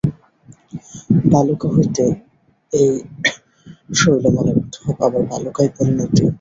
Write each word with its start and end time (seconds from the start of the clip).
বালুকা 1.31 1.67
হইতে 1.75 2.03
এই 2.71 2.91
শৈলমালার 3.99 4.57
উদ্ভব, 4.61 4.95
আবার 5.05 5.21
বালুকায় 5.31 5.71
পরিণতি। 5.75 6.23